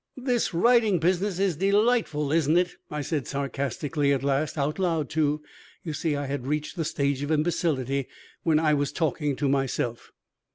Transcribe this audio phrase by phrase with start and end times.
[0.17, 5.43] "This writing business is delightful, isn't it?" I said sarcastically at last, out loud, too.
[5.83, 8.07] You see, I had reached the stage of imbecility
[8.41, 10.11] when I was talking to myself.